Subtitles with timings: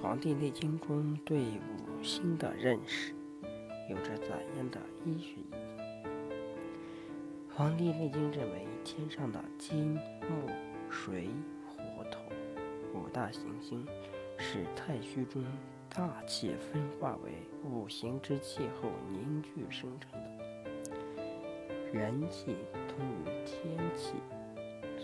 [0.02, 3.12] 《黄帝内经》中对五行的认识
[3.90, 5.54] 有着怎样的医学意义？
[7.54, 10.48] 《黄帝内经》认为，天上的金、木、
[10.88, 11.28] 水、
[11.66, 12.18] 火、土
[12.94, 13.86] 五大行星
[14.38, 15.44] 是太虚中
[15.94, 17.32] 大气分化为
[17.62, 20.30] 五行之气后凝聚生成的。
[21.92, 22.56] 人气
[22.88, 24.14] 通于天气，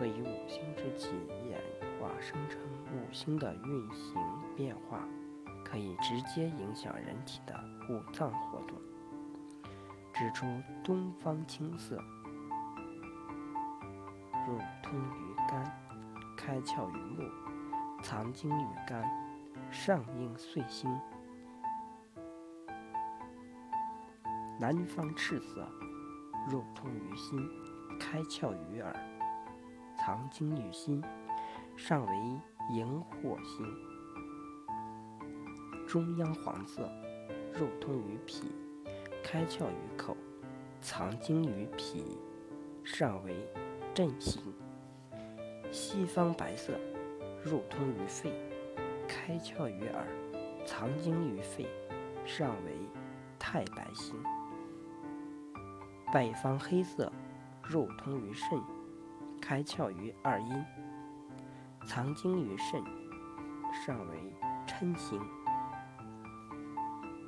[0.00, 1.10] 所以五行之气
[1.46, 1.60] 演
[2.00, 2.58] 化生成
[2.90, 4.16] 五行的运行
[4.56, 5.06] 变化，
[5.62, 7.54] 可以直接影响人体的
[7.90, 8.78] 五脏活动。
[10.14, 10.46] 指出
[10.82, 12.02] 东方青色，
[14.46, 15.70] 入通于肝，
[16.34, 17.28] 开窍于目，
[18.02, 19.04] 藏精于肝，
[19.70, 20.90] 上应岁星。
[24.58, 25.68] 南方赤色。
[26.48, 27.46] 入通于心，
[28.00, 28.96] 开窍于耳，
[30.00, 31.02] 藏精于心，
[31.76, 32.40] 上为
[32.72, 33.66] 荧惑心。
[35.86, 36.90] 中央黄色，
[37.52, 38.50] 入通于脾，
[39.22, 40.16] 开窍于口，
[40.80, 42.18] 藏精于脾，
[42.82, 43.46] 上为
[43.92, 44.42] 震心。
[45.70, 46.80] 西方白色，
[47.44, 48.32] 入通于肺，
[49.06, 50.06] 开窍于耳，
[50.64, 51.68] 藏精于肺，
[52.24, 52.72] 上为
[53.38, 54.16] 太白心。
[56.10, 57.12] 北方黑色，
[57.62, 58.58] 入通于肾，
[59.40, 60.64] 开窍于二阴，
[61.86, 62.82] 藏精于肾，
[63.84, 64.32] 上为
[64.66, 65.20] 嗔心。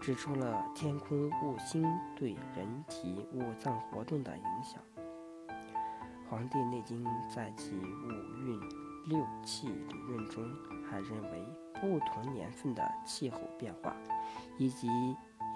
[0.00, 1.84] 指出了天空物星
[2.16, 4.82] 对人体五脏活动的影响。
[6.28, 8.08] 《黄帝内经》在其五
[8.44, 8.60] 运
[9.06, 10.44] 六气理论中，
[10.90, 11.44] 还认为
[11.80, 13.96] 不同年份的气候变化，
[14.58, 14.88] 以及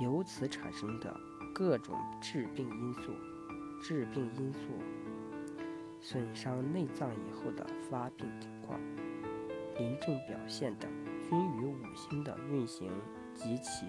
[0.00, 1.14] 由此产生的。
[1.54, 3.14] 各种致病因素、
[3.80, 4.58] 致病因素
[6.08, 8.78] 损伤内脏以后的发病情况、
[9.76, 10.88] 临症表现等，
[11.28, 12.88] 均与五行的运行
[13.34, 13.86] 及其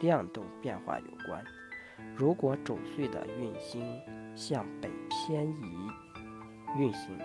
[0.00, 1.44] 亮度变化有关。
[2.14, 4.00] 如果周岁的运星
[4.36, 5.90] 向北偏移
[6.78, 7.18] 运行，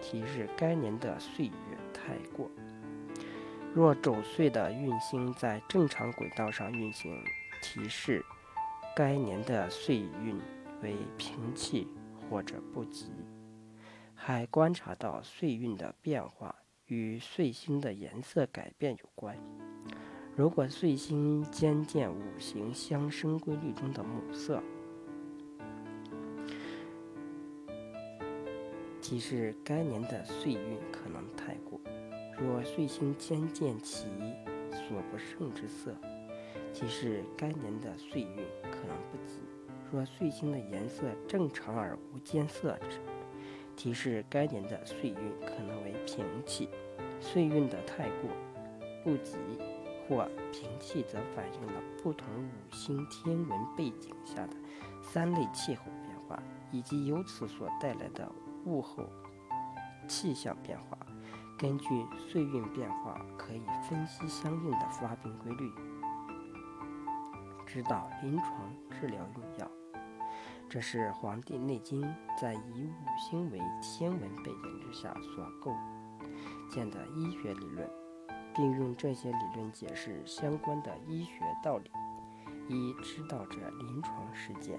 [0.00, 1.52] 提示该年的岁月
[1.92, 2.48] 太过；
[3.74, 7.12] 若周岁的运星在正常轨道上运行，
[7.60, 8.24] 提示。
[8.94, 10.40] 该年的岁运
[10.80, 11.88] 为平气
[12.30, 13.10] 或者不吉，
[14.26, 19.36] 还观察到岁运的变化与岁星的颜色改变有关。
[20.34, 24.62] 如果岁星兼见五行相生规律中的母色，
[28.98, 31.78] 即是该年的岁运可能太过；
[32.38, 34.06] 若岁星兼见其
[34.70, 35.94] 所不胜之色，
[36.72, 39.40] 即是该年的岁运可能不及。
[39.92, 42.98] 若岁星的颜色正常而无间色之，
[43.76, 46.68] 提示该年的岁运可能为平气。
[47.20, 48.30] 岁运的太过、
[49.02, 49.38] 不吉
[50.06, 54.54] 或平气，则反映了不同五星天文背景下的
[55.02, 58.30] 三类气候变化，以及由此所带来的
[58.66, 59.08] 物候
[60.06, 60.98] 气象变化。
[61.56, 61.88] 根据
[62.28, 65.70] 岁运变化，可以分析相应的发病规律。
[67.66, 69.70] 指导临床治疗用药，
[70.74, 72.02] 这是《黄帝内经》
[72.36, 75.72] 在以五行为天文背景之下所构
[76.68, 77.88] 建的医学理论，
[78.52, 81.92] 并用这些理论解释相关的医学道理，
[82.68, 84.76] 以指导着临床实践。